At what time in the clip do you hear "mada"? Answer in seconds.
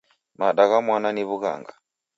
0.39-0.63